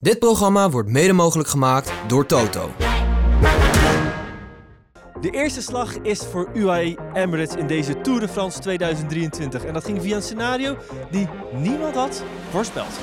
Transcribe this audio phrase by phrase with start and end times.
[0.00, 2.70] Dit programma wordt mede mogelijk gemaakt door Toto.
[5.20, 9.64] De eerste slag is voor UAE Emirates in deze Tour de France 2023.
[9.64, 10.76] En dat ging via een scenario
[11.10, 12.98] die niemand had voorspeld.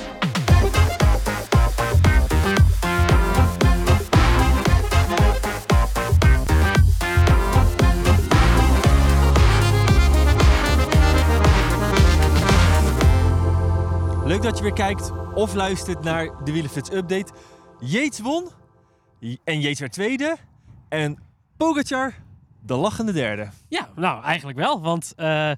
[14.26, 17.32] Leuk dat je weer kijkt of luistert naar de Wielenflits Update.
[17.80, 18.48] Yates won
[19.44, 20.36] en Yates werd tweede.
[20.88, 21.18] En
[21.56, 22.14] Pogacar
[22.60, 23.48] de lachende derde.
[23.68, 24.80] Ja, nou eigenlijk wel.
[24.80, 25.52] Want uh,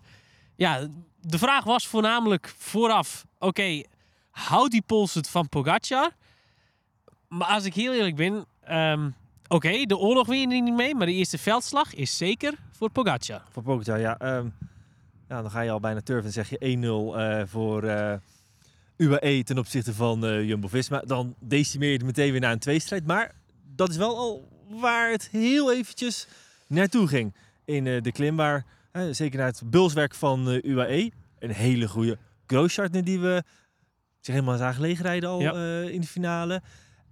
[0.56, 0.88] ja,
[1.20, 3.86] de vraag was voornamelijk vooraf: oké, okay,
[4.30, 6.10] houdt die pols het van Pogacar?
[7.28, 10.94] Maar als ik heel eerlijk ben, um, oké, okay, de oorlog win je niet mee,
[10.94, 13.42] maar de eerste veldslag is zeker voor Pogacar.
[13.50, 14.36] Voor Pogacar, ja.
[14.36, 14.54] Um,
[15.28, 16.76] ja dan ga je al bijna turven en zeg je
[17.14, 18.14] 1-0 uh, voor uh,
[18.98, 21.00] UAE ten opzichte van uh, Jumbo-Visma.
[21.00, 23.06] Dan decimeer je het meteen weer naar een tweestrijd.
[23.06, 23.34] Maar
[23.74, 26.26] dat is wel al waar het heel eventjes
[26.66, 28.36] naartoe ging in uh, de klim.
[28.36, 31.10] Waar, uh, zeker naar het bulswerk van uh, UAE.
[31.38, 33.42] Een hele goede Grooschartner die we
[34.20, 35.80] zich helemaal zagen leegrijden al ja.
[35.82, 36.62] in de finale.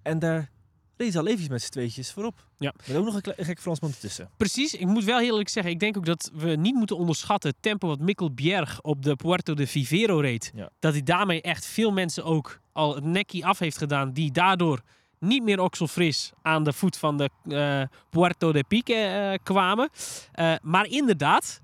[0.02, 0.50] En daar
[0.96, 2.46] ze al eventjes met z'n tweetjes voorop.
[2.58, 2.74] Ja.
[2.86, 4.30] Met ook nog een, gek Fransman ertussen.
[4.36, 4.74] Precies.
[4.74, 7.62] Ik moet wel heel eerlijk zeggen, ik denk ook dat we niet moeten onderschatten het
[7.62, 10.52] tempo wat Mikkel Bjerg op de Puerto de Vivero reed.
[10.54, 10.70] Ja.
[10.78, 14.82] Dat hij daarmee echt veel mensen ook al het nekkie af heeft gedaan die daardoor
[15.18, 19.90] niet meer okselfris aan de voet van de uh, Puerto de Pique uh, kwamen.
[20.34, 21.60] Uh, maar inderdaad,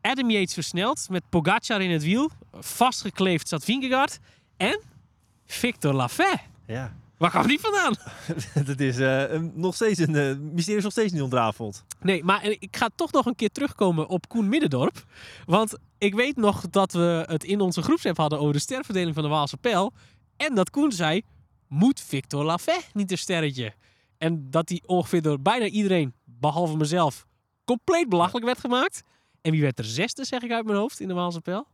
[0.00, 2.30] Adam Yates versneld met Pogacar in het wiel.
[2.52, 4.18] Vastgekleefd zat Vingegaard.
[4.56, 4.80] En
[5.46, 6.40] Victor Lafay.
[6.66, 6.96] Ja.
[7.24, 7.94] Waar kwam die vandaan?
[8.66, 8.96] dat is
[9.54, 11.84] nog steeds een mysterie is nog steeds niet ontrafeld.
[12.00, 15.04] Nee, maar ik ga toch nog een keer terugkomen op Koen Middendorp.
[15.46, 19.22] Want ik weet nog dat we het in onze groepsapp hadden over de sterverdeling van
[19.22, 19.92] de Waalse Pijl.
[20.36, 21.22] En dat Koen zei,
[21.68, 23.72] moet Victor Lafay niet een sterretje?
[24.18, 27.26] En dat hij ongeveer door bijna iedereen, behalve mezelf,
[27.64, 29.02] compleet belachelijk werd gemaakt.
[29.40, 31.66] En wie werd er zesde, zeg ik uit mijn hoofd, in de Waalse Pijl?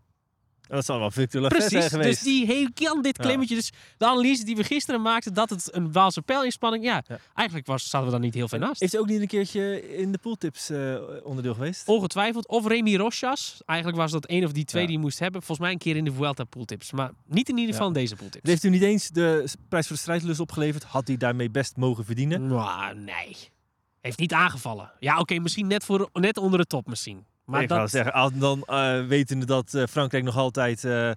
[0.71, 2.09] Dat zal wel Victor zijn geweest.
[2.09, 3.55] dus die heel kan dit klimmetje.
[3.55, 3.61] Ja.
[3.61, 7.67] Dus de analyse die we gisteren maakten, dat het een Waalse pijlinspanning, ja, ja, eigenlijk
[7.67, 8.81] was, zaten we dan niet heel ver naast.
[8.81, 11.89] Heeft hij ook niet een keertje in de pooltips uh, onderdeel geweest?
[11.89, 12.49] Ongetwijfeld.
[12.49, 13.61] Of Remy Rochas.
[13.67, 14.89] Eigenlijk was dat één of die twee ja.
[14.89, 15.43] die je moest hebben.
[15.43, 16.93] Volgens mij een keer in de Vuelta pooltips.
[16.93, 18.49] Maar niet in ieder geval in deze pooltips.
[18.49, 20.83] Heeft u niet eens de prijs voor de strijdlust opgeleverd?
[20.83, 22.47] Had hij daarmee best mogen verdienen?
[22.47, 23.37] Nou, nee.
[24.01, 24.93] Heeft niet aangevallen.
[24.99, 27.25] Ja, oké, okay, misschien net, voor, net onder de top misschien.
[27.51, 27.77] Maar ik dat...
[27.77, 31.11] wou zeggen, dan uh, wetende dat uh, Frankrijk nog altijd uh,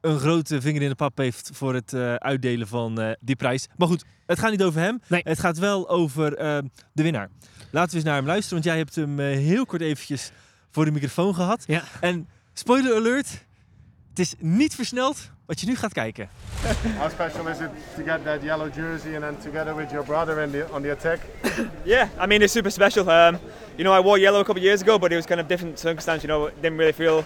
[0.00, 3.68] een grote vinger in de pap heeft voor het uitdelen van die prijs.
[3.76, 5.00] Maar goed, het gaat niet over hem.
[5.08, 5.20] Nee.
[5.24, 6.36] Het gaat wel over
[6.92, 7.30] de winnaar.
[7.70, 10.30] Laten we eens naar hem luisteren, want jij hebt hem heel kort eventjes
[10.70, 11.64] voor de microfoon gehad.
[11.66, 11.82] Ja.
[12.00, 13.28] En spoiler alert,
[14.08, 16.28] het is niet versneld wat je nu gaat kijken.
[16.98, 20.42] How special is it to get that yellow jersey and then together with your brother
[20.42, 21.20] in the, on the attack?
[21.84, 23.08] yeah, I mean it's super special.
[23.08, 23.38] Um,
[23.76, 25.46] you know, I wore yellow a couple of years ago, but it was kind of
[25.46, 26.22] different circumstance.
[26.22, 27.24] You know, didn't really feel,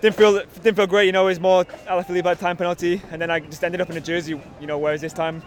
[0.00, 1.06] didn't feel, didn't feel great.
[1.06, 3.40] You know, it was more I left to leave by time penalty, and then I
[3.40, 4.40] just ended up in a jersey.
[4.60, 5.42] You know, whereas this time,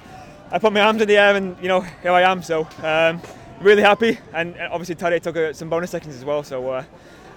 [0.51, 2.41] I put my arms in the air, and you know, here I am.
[2.41, 3.21] So um,
[3.61, 6.43] really happy, and obviously Tadej took uh, some bonus seconds as well.
[6.43, 6.69] So.
[6.69, 6.83] Uh,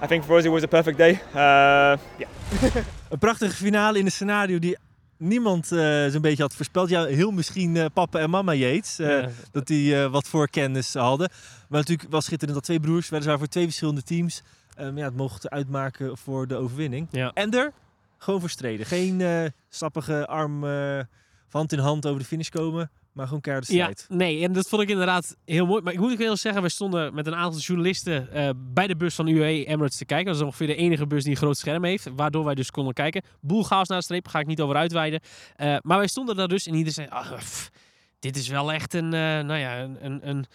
[0.02, 1.10] I think for us it was a perfect day.
[1.10, 2.28] Uh, yeah.
[3.10, 4.76] een prachtige finale in een scenario die
[5.16, 6.88] niemand uh, zo'n beetje had voorspeld.
[6.88, 8.96] Ja, heel misschien uh, papa en mama Yates.
[8.96, 9.28] Ja.
[9.52, 11.30] Dat die wat voorkennis hadden.
[11.68, 14.42] Maar natuurlijk was schitterend dat twee broers, weliswaar voor twee verschillende teams,
[14.78, 17.08] um, ja, het mochten uitmaken voor de overwinning.
[17.10, 17.30] Ja.
[17.34, 17.72] En er
[18.18, 18.86] gewoon voor streden.
[18.86, 20.64] Geen sappige arm
[21.50, 22.90] hand in hand over de finish komen.
[23.12, 24.06] Maar gewoon keihard strijd.
[24.08, 25.82] Ja, nee, en dat vond ik inderdaad heel mooi.
[25.82, 28.96] Maar ik moet ook wel zeggen, we stonden met een aantal journalisten uh, bij de
[28.96, 30.26] bus van UAE Emirates te kijken.
[30.26, 32.94] Dat is ongeveer de enige bus die een groot scherm heeft, waardoor wij dus konden
[32.94, 33.22] kijken.
[33.40, 35.20] Boel chaos naar de streep, ga ik niet over uitweiden.
[35.56, 37.70] Uh, maar wij stonden daar dus en iedereen zei, pff,
[38.18, 39.96] dit is wel echt een, uh, nou ja, een...
[40.00, 40.46] een, een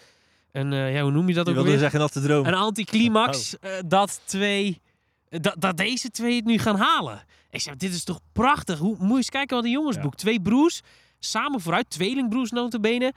[0.52, 1.80] een, ja, hoe noem je dat je ook wilde weer?
[1.80, 2.46] zeggen dat de droom.
[2.46, 3.72] Een anticlimax oh.
[3.88, 4.82] dat twee,
[5.30, 7.26] dat, dat deze twee het nu gaan halen.
[7.50, 8.80] Ik zei, dit is toch prachtig.
[8.80, 10.12] Hoe moet je eens kijken wat een jongensboek.
[10.12, 10.18] Ja.
[10.18, 10.82] Twee broers,
[11.20, 13.14] samen vooruit, tweelingbroers notabene.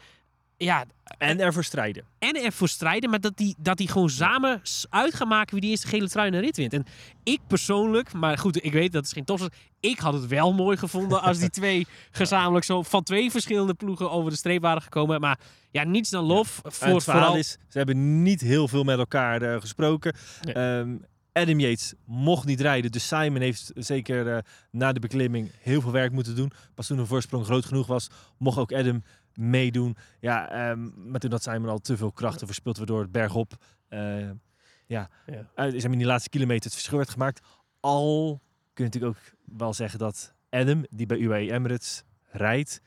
[0.56, 0.84] ja,
[1.18, 2.04] En ervoor strijden.
[2.18, 5.70] en ervoor strijden, maar dat die, dat die gewoon samen uit gaan maken wie die
[5.70, 6.72] eerste gele trui de rit wint.
[6.72, 6.84] En
[7.22, 9.54] ik persoonlijk, maar goed, ik weet dat is geen topsport.
[9.80, 14.10] Ik had het wel mooi gevonden als die twee gezamenlijk zo van twee verschillende ploegen
[14.10, 15.20] over de streep waren gekomen.
[15.20, 15.38] Maar
[15.70, 17.36] ja, niets dan lof voor het verhaal vooral...
[17.36, 20.14] is, ze hebben niet heel veel met elkaar eh, gesproken.
[20.42, 20.54] Nee.
[20.54, 20.96] Ehm,
[21.32, 25.92] Adam Yates mocht niet rijden, dus Simon heeft zeker eh, na de beklimming heel veel
[25.92, 26.52] werk moeten doen.
[26.74, 28.08] Pas toen de voorsprong groot genoeg was,
[28.38, 29.02] mocht ook Adam
[29.34, 29.96] meedoen.
[30.20, 33.52] Ja, ehm, maar toen had Simon al te veel krachten verspild, waardoor het bergop,
[33.88, 34.30] eh
[34.86, 35.50] ja, Ja.
[35.56, 37.46] maar in die laatste kilometer het verschil werd gemaakt.
[37.80, 38.40] Al
[38.74, 42.80] kun je natuurlijk ook wel zeggen dat Adam, die bij UAE Emirates rijdt,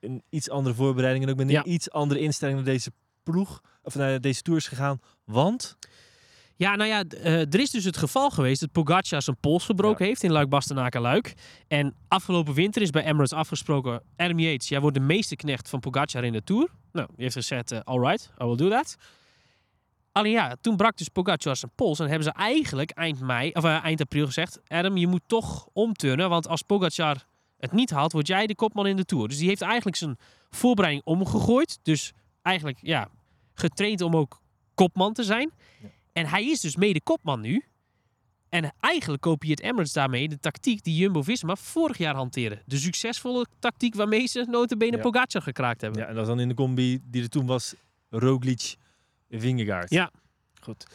[0.00, 1.64] een iets andere voorbereiding en ook met een Ja.
[1.64, 2.92] iets andere instelling naar deze
[3.22, 5.00] ploeg, of naar deze tour is gegaan.
[5.24, 5.76] Want
[6.58, 10.06] Ja, nou ja, eh, er is dus het geval geweest dat Pogacar zijn pols gebroken
[10.06, 11.34] heeft in luik bastenaken luik
[11.68, 14.02] En afgelopen winter is bij Emirates afgesproken...
[14.16, 16.68] Adam Yates, jij wordt de meeste knecht van Pogacar in de Tour.
[16.92, 18.96] Nou, die heeft gezegd, eh, all right, I will do that.
[20.12, 21.98] Alleen ja, toen brak dus Pogacar zijn pols.
[21.98, 24.60] En hebben ze eigenlijk eind mei, of eh, eind april gezegd...
[24.68, 27.26] Adam, je moet toch omturnen, want als Pogacar
[27.58, 28.12] het niet haalt...
[28.12, 29.28] word jij de kopman in de Tour.
[29.28, 30.18] Dus die heeft eigenlijk zijn
[30.50, 31.78] voorbereiding omgegooid.
[31.82, 32.12] Dus
[32.42, 33.08] eigenlijk, ja,
[33.54, 34.40] getraind om ook
[34.74, 35.50] kopman te zijn.
[36.16, 37.64] En hij is dus mede kopman nu.
[38.48, 42.62] En eigenlijk kopieert Emirates daarmee de tactiek die Jumbo-Visma vorig jaar hanteerde.
[42.66, 45.02] De succesvolle tactiek waarmee ze notabene Ja.
[45.02, 46.00] Pogacar gekraakt hebben.
[46.00, 47.74] ja, en dat is dan in de combi die er toen was,
[48.10, 48.76] Roglic,
[49.30, 49.90] Vingegaard.
[49.90, 50.10] Ja.
[50.62, 50.86] Goed.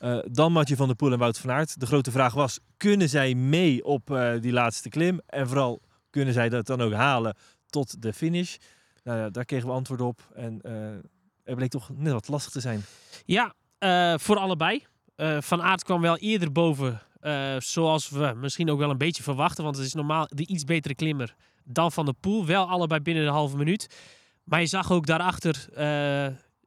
[0.00, 1.80] Eh, dan Matje van der Poel en Wout van Aert.
[1.80, 5.20] De grote vraag was, kunnen zij mee op eh, die laatste klim?
[5.26, 5.80] En vooral,
[6.10, 7.36] kunnen zij dat dan ook halen
[7.66, 8.56] tot de finish?
[9.04, 10.28] Nou ja, daar kregen we antwoord op.
[10.34, 10.96] En eh
[11.44, 12.82] het bleek toch net wat lastig te zijn.
[13.24, 14.86] Ja, eh, voor allebei.
[15.16, 19.22] Eh, van Aert kwam wel eerder boven, eh, zoals we misschien ook wel een beetje
[19.22, 19.64] verwachten.
[19.64, 21.34] Want het is normaal de iets betere klimmer
[21.64, 22.46] dan Van der Poel.
[22.46, 23.98] Wel allebei binnen de halve minuut.
[24.44, 25.68] Maar je zag ook daarachter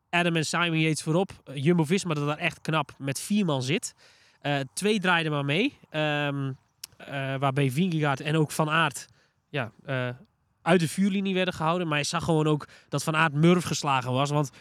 [0.09, 1.31] Adam en Simon Yates voorop.
[1.53, 3.93] Jumbo-Visma dat daar echt knap met vier man zit.
[4.73, 5.77] Twee draaiden maar mee.
[5.89, 9.07] Eh, waarbij Vingegaard en ook Van Aert
[9.49, 9.71] ja,
[10.61, 11.87] uit de vuurlinie werden gehouden.
[11.87, 14.29] Maar je zag gewoon ook dat Van Aert murf geslagen was.
[14.29, 14.51] Want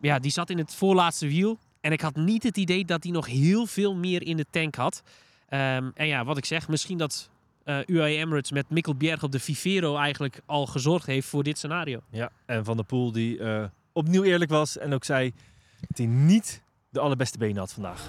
[0.00, 1.58] ja, die zat in het voorlaatste wiel.
[1.84, 4.74] En ik had niet het idee dat hij nog heel veel meer in de tank
[4.74, 5.02] had.
[5.48, 7.30] Ehm, en ja, wat ik zeg, misschien dat
[7.64, 11.58] eh UAE Emirates met Mikkel Bjerg op de Vivero eigenlijk al gezorgd heeft voor dit
[11.58, 12.00] scenario.
[12.10, 12.30] Ja.
[12.46, 15.32] En Van der Poel die eh, opnieuw eerlijk was en ook zei
[15.80, 18.08] dat hij niet de allerbeste benen had vandaag.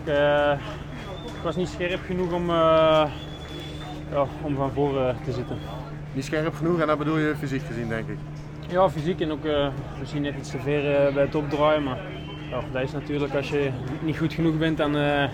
[0.00, 0.60] Ik, eh,
[1.36, 3.10] ik was niet scherp genoeg om, eh,
[4.10, 5.58] ja, om van voren te zitten.
[6.14, 8.18] Niet scherp genoeg en dat bedoel je fysiek gezien, denk ik.
[8.68, 11.82] Ja, fysiek en ook eh, misschien net iets te ver bij het opdraaien.
[11.82, 11.98] Maar
[12.50, 15.32] ja, dat is natuurlijk als je niet goed genoeg bent, dan eh,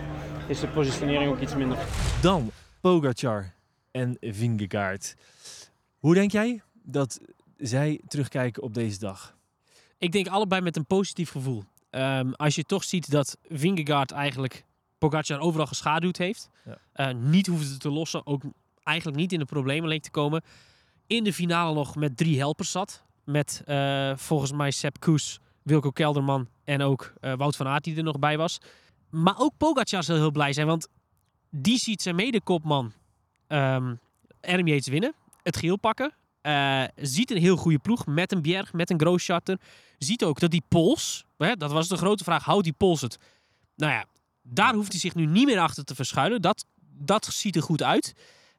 [0.48, 1.78] is de positionering ook iets minder.
[2.22, 3.54] Dan Pogacar
[3.90, 5.16] en Vingegaard.
[5.98, 7.20] Hoe denk jij dat
[7.56, 9.36] zij terugkijken op deze dag?
[9.98, 11.64] Ik denk allebei met een positief gevoel.
[11.90, 14.64] Ehm, als je toch ziet dat Vingegaard eigenlijk
[14.98, 16.48] Pogacar overal geschaduwd heeft.
[16.64, 16.78] Ja.
[16.92, 18.26] eh, niet hoefde te lossen.
[18.26, 18.42] Ook
[18.82, 20.42] eigenlijk niet in de problemen leek te komen.
[21.06, 23.04] In de finale nog met drie helpers zat.
[23.24, 27.96] Met eh, volgens mij Sepp Koes, Wilco Kelderman en ook eh, Wout van Aert die
[27.96, 28.58] er nog bij was.
[29.10, 30.66] Maar ook Pogacar zal heel blij zijn.
[30.66, 30.88] Want
[31.50, 32.92] die ziet zijn medekopman
[34.40, 35.14] Adam Yates winnen.
[35.42, 36.12] Het geel pakken.
[36.40, 39.60] Eh, ziet een heel goede ploeg met een Bjerg, met een Groosschatter.
[39.98, 43.18] Ziet ook dat die Pols, hè, dat was de grote vraag, houdt die Pols het?
[43.76, 44.04] Nou ja,
[44.42, 46.42] daar hoeft hij zich nu niet meer achter te verschuilen.
[46.42, 48.12] Dat, dat ziet er goed uit.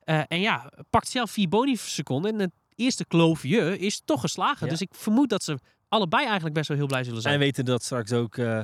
[0.04, 2.34] Eh, en ja, pakt zelf vier bonusseconden.
[2.34, 4.66] En het eerste kloofje is toch geslagen.
[4.66, 4.72] Ja.
[4.72, 5.58] Dus ik vermoed dat ze
[5.90, 7.34] allebei eigenlijk best wel heel blij zullen zijn.
[7.34, 8.62] En weten dat straks ook eh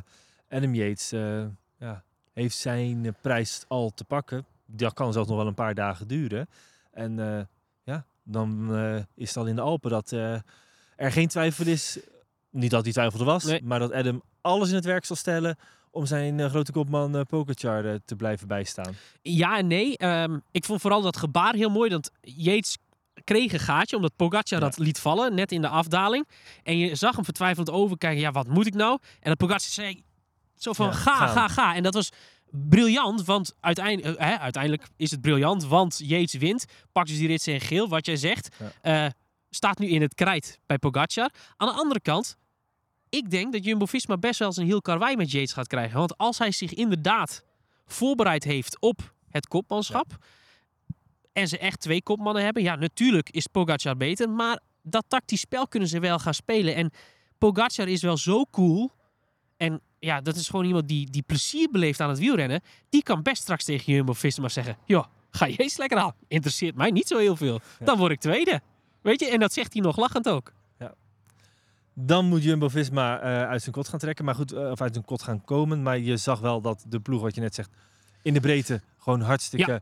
[0.49, 1.45] Adam Yates eh,
[1.79, 2.03] ja,
[2.33, 4.45] heeft zijn eh, prijs al te pakken.
[4.65, 6.47] Dat kan zelfs nog wel een paar dagen duren.
[6.91, 7.47] En
[7.83, 8.75] ja, dan
[9.15, 11.99] is het al in de Alpen dat er geen twijfel is.
[12.49, 13.63] Niet dat die twijfel er was, Nee.
[13.63, 15.57] maar dat Adam alles in het werk zal stellen
[15.93, 18.93] om zijn grote kopman Pogacar eh, te blijven bijstaan.
[19.21, 19.97] Ja en nee.
[19.97, 21.89] Ehm, ik vond vooral dat gebaar heel mooi.
[21.89, 22.77] Dat Yates
[23.23, 26.27] kreeg een gaatje, omdat Pogacar dat liet vallen, net in de afdaling.
[26.63, 28.21] En je zag hem vertwijfelend overkijken.
[28.21, 28.99] Ja, wat moet ik nou?
[29.19, 30.03] En dat Pogacar zei
[30.55, 31.29] zo van, ga, gaan.
[31.29, 31.75] ga, ga.
[31.75, 32.09] En dat was
[32.51, 36.65] briljant, want uiteindelijk, hè, uiteindelijk is het briljant, want Yates wint.
[36.91, 38.55] Pakt dus die rit in geel, wat jij zegt.
[38.81, 39.05] Eh,
[39.49, 41.29] staat nu in het krijt bij Pogacar.
[41.57, 42.37] Aan de andere kant,
[43.09, 45.97] ik denk dat Jumbo-Visma best wel eens een heel karwei met Yates gaat krijgen.
[45.97, 47.43] Want als hij zich inderdaad
[47.85, 50.17] voorbereid heeft op het kopmanschap...
[51.33, 52.63] en ze echt twee kopmannen hebben...
[52.63, 54.29] ja, natuurlijk is Pogacar beter...
[54.29, 56.75] maar dat tactisch spel kunnen ze wel gaan spelen.
[56.75, 56.91] En
[57.37, 58.91] Pogacar is wel zo cool...
[59.57, 62.61] en ja, dat is gewoon iemand die, die plezier beleeft aan het wielrennen...
[62.89, 64.77] die kan best straks tegen Jumbo-Visma zeggen...
[64.85, 66.13] joh, ga je eens lekker aan.
[66.27, 67.59] Interesseert mij niet zo heel veel.
[67.79, 68.61] Dan word ik tweede.
[69.01, 70.53] Weet je, en dat zegt hij nog lachend ook.
[71.95, 74.25] Dan moet Jumbo-Visma eh, uit zijn kot gaan trekken.
[74.25, 75.83] Maar goed, eh, of uit zijn kot gaan komen.
[75.83, 77.69] Maar je zag wel dat de ploeg, wat je net zegt,
[78.21, 79.79] in de breedte gewoon hartstikke eh,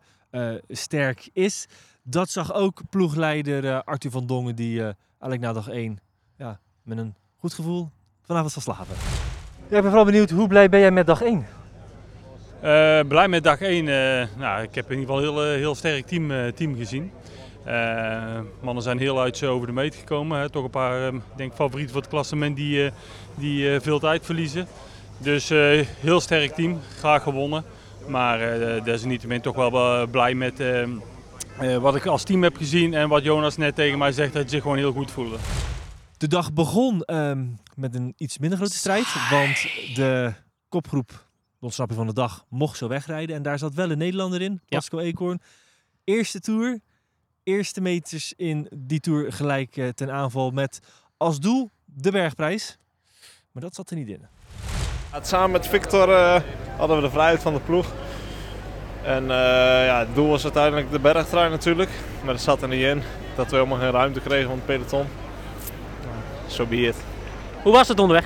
[0.67, 1.67] sterk is.
[2.03, 4.85] Dat zag ook ploegleider eh, Arthur van Dongen, die eh,
[5.19, 5.99] eigenlijk na dag 1
[6.37, 7.89] ja, met een goed gevoel
[8.25, 8.95] vanavond zal slapen.
[9.69, 11.45] Ja, ik ben vooral benieuwd, hoe blij ben jij met dag 1?
[12.61, 13.85] Eh, blij met dag 1.
[14.37, 17.11] nou, ik heb in ieder geval een heel, eh, heel sterk team, eh, team gezien.
[17.63, 20.39] Eh, mannen zijn heel uit over de meet gekomen.
[20.39, 20.49] Hè.
[20.49, 22.91] Toch een paar eh, ik denk favorieten voor het klassement die, eh,
[23.35, 24.67] die eh, veel tijd verliezen.
[25.17, 27.63] Dus eh, heel sterk team, graag gewonnen.
[28.07, 32.57] Maar eh desalniettemin toch wel eh, blij met eh, eh, wat ik als team heb
[32.57, 32.93] gezien.
[32.93, 35.37] En wat Jonas net tegen mij zegt, dat hij zich gewoon heel goed voelde.
[36.17, 39.29] De dag begon ehm, met een iets minder grote strijd.
[39.29, 39.61] Want
[39.95, 40.33] de
[40.69, 41.07] kopgroep,
[41.59, 43.35] de ontsnapping van de dag, mocht zo wegrijden.
[43.35, 45.41] En daar zat wel een Nederlander in, Pasco Eekhoorn.
[46.03, 46.79] Eerste tour,
[47.43, 50.79] eerste meters in die tour gelijk eh, ten aanval met
[51.17, 52.77] als doel de bergprijs.
[53.51, 54.25] Maar dat zat er niet in.
[55.21, 56.41] Samen met Victor eh,
[56.81, 57.85] hadden we de vrijheid van de ploeg.
[59.03, 61.89] En eh, ja, het doel was uiteindelijk de bergtrui natuurlijk.
[62.23, 63.03] Maar dat zat er niet in.
[63.35, 65.07] Dat we helemaal geen ruimte kregen van het peloton.
[66.47, 66.95] Zo so be it.
[67.63, 68.25] Hoe was het onderweg?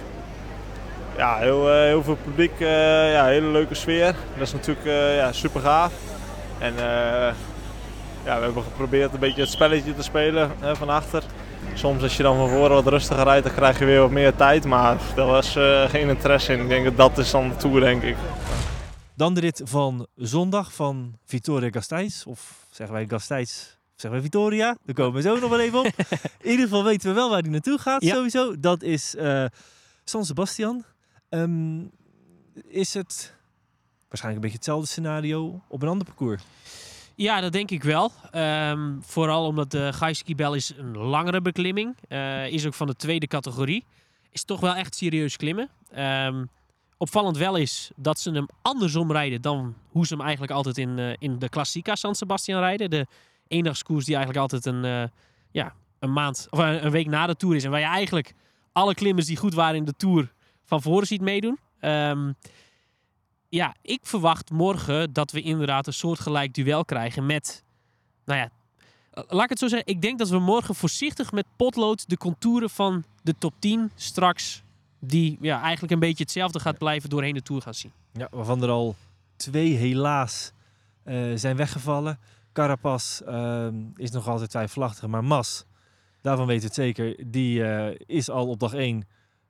[1.17, 2.59] Ja, heel, eh, heel veel publiek.
[2.59, 4.15] eh, ja, hele leuke sfeer.
[4.37, 4.85] Dat is natuurlijk
[5.15, 5.93] ja, super gaaf.
[6.59, 6.73] En
[8.25, 11.23] ja, we hebben geprobeerd een beetje het spelletje te spelen hè, van achter.
[11.75, 14.35] Soms als je dan van voren wat rustiger rijdt, dan krijg je weer wat meer
[14.35, 14.65] tijd.
[14.65, 16.59] Maar daar was eh, geen interesse in.
[16.61, 18.15] Ik denk dat dat is dan de Tour, denk ik.
[19.15, 22.25] Dan de rit van zondag van Vittoria Gasteiz.
[22.25, 24.77] Of zeggen wij Gasteiz, of zeggen wij Vittoria.
[24.85, 25.85] Daar komen we zo nog wel even op.
[26.41, 28.15] In ieder geval weten we wel waar hij naartoe gaat Ja.
[28.15, 28.59] sowieso.
[28.59, 29.45] Dat is eh,
[30.03, 30.83] San Sebastian.
[31.29, 31.79] Ehm,
[32.67, 33.33] is het
[34.07, 36.41] waarschijnlijk een beetje hetzelfde scenario op een ander parcours?
[37.15, 38.11] Ja, dat denk ik wel.
[38.31, 41.95] Ehm, vooral omdat de Gaiski-bel is een langere beklimming.
[42.07, 43.85] Eh, is ook van de tweede categorie.
[44.31, 45.69] Is toch wel echt serieus klimmen.
[45.91, 46.45] Ehm,
[46.97, 50.99] opvallend wel is dat ze hem andersom rijden dan hoe ze hem eigenlijk altijd in,
[50.99, 52.89] eh, in de Klassica San Sebastian rijden.
[52.89, 53.07] De
[53.47, 55.03] eendagskoers die eigenlijk altijd een, eh,
[55.51, 57.63] ja, een maand of een, een week na de Tour is.
[57.63, 58.33] En waar je eigenlijk
[58.71, 61.59] alle klimmers die goed waren in de Tour van voren ziet meedoen.
[61.79, 62.31] Ehm,
[63.49, 67.63] ja, ik verwacht morgen dat we inderdaad een soortgelijk duel krijgen met,
[68.25, 68.49] nou ja,
[69.27, 69.87] laat ik het zo zeggen.
[69.93, 74.63] Ik denk dat we morgen voorzichtig met potlood de contouren van de top 10 straks,
[74.99, 77.91] die ja, eigenlijk een beetje hetzelfde gaat blijven doorheen de Tour gaan zien.
[78.13, 78.95] Ja, waarvan er al
[79.35, 80.51] twee helaas
[81.03, 82.19] eh, zijn weggevallen.
[82.53, 85.65] Carapaz ehm, is nog altijd twijfelachtig, maar Mas,
[86.21, 89.07] daarvan weten we het zeker, die eh, is al op dag 1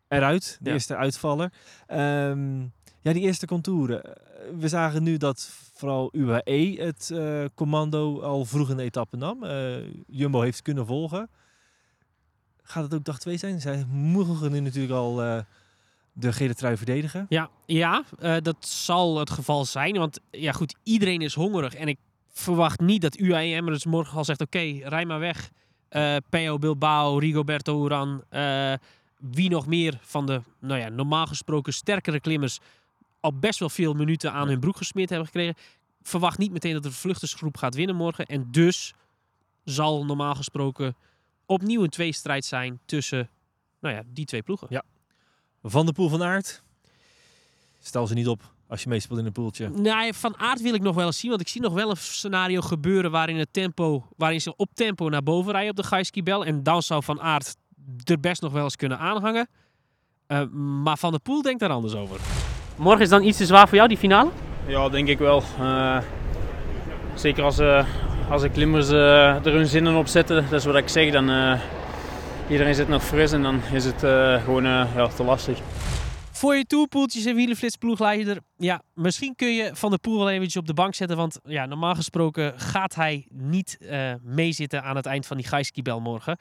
[0.08, 0.58] eruit.
[0.62, 0.74] De Ja.
[0.76, 1.52] eerste uitvaller.
[1.88, 2.66] Ehm,
[3.06, 4.04] ja, die eerste contouren.
[4.04, 4.12] Eh,
[4.60, 9.44] We zagen nu dat vooral UAE het eh, commando al vroeg in de etappe nam.
[9.44, 9.76] Eh,
[10.08, 11.30] Jumbo heeft kunnen volgen.
[12.64, 13.62] Gaat het ook dag 2 zijn?
[13.62, 15.16] Zij mogen nu natuurlijk al
[16.14, 17.26] de gele trui verdedigen.
[17.30, 18.04] Ja, ja
[18.42, 19.98] dat zal het geval zijn.
[19.98, 21.76] Want ja, goed, iedereen is hongerig.
[21.76, 21.98] En ik
[22.30, 25.52] verwacht niet dat UAE Emirates morgen al zegt: oké, rij maar weg.
[25.90, 28.24] Eh Peo Bilbao, Rigoberto Uran.
[29.20, 32.60] wie nog meer van de, nou ja, normaal gesproken sterkere klimmers.
[33.26, 35.56] Al best wel veel minuten aan hun broek gesmeerd hebben gekregen.
[36.02, 38.26] Verwacht niet meteen dat de vluchtersgroep gaat winnen morgen.
[38.26, 38.94] En dus
[39.64, 40.96] zal normaal gesproken
[41.46, 43.30] opnieuw een tweestrijd zijn tussen
[43.80, 44.68] nou ja, die twee ploegen.
[44.70, 44.84] Ja.
[45.64, 46.64] Van de Poel van Aert.
[47.82, 49.70] Stel ze niet op als je meespeelt in een poeltje.
[49.70, 51.30] Nou, van aard wil ik nog wel eens zien.
[51.30, 55.10] Want ik zie nog wel een scenario gebeuren waarin, het tempo, waarin ze op tempo
[55.10, 56.46] naar boven rijden op de Gaiski-bel.
[56.46, 57.56] En dan zou Van Aert
[58.04, 59.48] er best nog wel eens kunnen aanhangen.
[60.28, 62.20] Eh, maar Van der Poel denkt daar anders over.
[62.78, 64.30] Morgen is dan iets te zwaar voor jou, die finale?
[64.68, 65.44] Ja, denk ik wel.
[65.60, 65.98] Eh,
[67.14, 67.86] zeker als, eh,
[68.30, 71.30] als de klimmers eh, er hun zinnen op zetten, dat is wat ik zeg, dan
[71.30, 71.60] uh,
[72.50, 75.60] iedereen zit nog fris en dan is het uh, gewoon uh, ja, te lastig.
[76.32, 80.68] Voor je toerpoeltjes en wielenflitsploegleider, ja, misschien kun je Van der Poel wel eventjes op
[80.68, 81.18] de bank zetten.
[81.18, 86.00] Want ja, normaal gesproken gaat hij niet uh, meezitten aan het eind van die Gaiski-bel
[86.00, 86.38] morgen.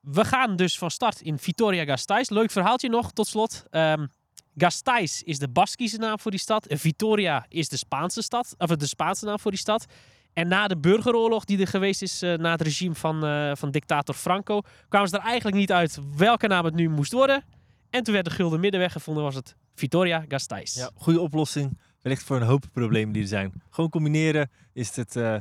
[0.00, 2.28] We gaan dus van start in Vitoria Gasteiz.
[2.28, 3.64] Leuk verhaaltje nog, tot slot.
[3.70, 4.08] Um,
[4.56, 6.66] Gasteiz is de Baskische naam voor die stad.
[6.68, 9.86] Vitoria is de Spaanse stad, of de Spaanse naam voor die stad.
[10.32, 13.70] En na de burgeroorlog die er geweest is uh, na het regime van, uh, van
[13.70, 17.44] dictator Franco, kwamen ze er eigenlijk niet uit welke naam het nu moest worden.
[17.90, 20.76] En toen werd de gulden middenweg gevonden, was het Vitoria Gasteiz.
[20.76, 21.78] Ja, goede oplossing.
[22.00, 23.62] Wellicht voor een hoop problemen die er zijn.
[23.70, 25.36] Gewoon combineren is het uh,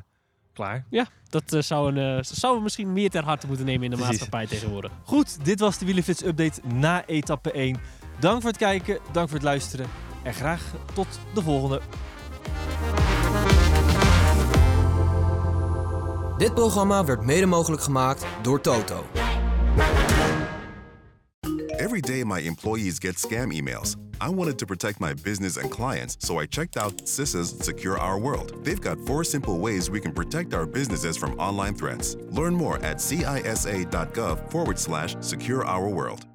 [0.53, 0.85] klaar.
[0.89, 3.95] Ja, dat zou, een, uh, zou we misschien meer ter harte moeten nemen in de
[3.95, 4.11] Precies.
[4.11, 4.91] maatschappij tegenwoordig.
[5.03, 7.79] Goed, dit was de Wielenflits update na etappe 1.
[8.19, 9.87] Dank voor het kijken, dank voor het luisteren
[10.23, 11.81] en graag tot de volgende.
[16.37, 19.05] Dit programma werd mede mogelijk gemaakt door Toto.
[21.77, 23.95] Every day, my employees get scam emails.
[24.21, 28.19] I wanted to protect my business and clients, so I checked out CISA's Secure Our
[28.21, 28.53] World.
[28.63, 32.17] They've got four simple ways we can protect our businesses from online threats.
[32.29, 36.25] Learn more at cisa.gov forward slash secure our world.